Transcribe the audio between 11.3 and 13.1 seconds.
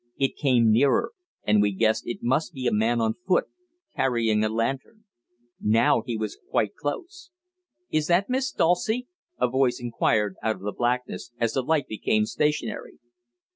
as the light became stationary.